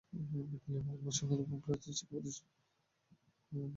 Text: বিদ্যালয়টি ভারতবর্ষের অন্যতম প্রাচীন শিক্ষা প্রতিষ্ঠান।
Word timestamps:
বিদ্যালয়টি 0.13 0.79
ভারতবর্ষের 0.79 1.27
অন্যতম 1.27 1.59
প্রাচীন 1.63 1.91
শিক্ষা 1.93 2.13
প্রতিষ্ঠান। 2.13 2.49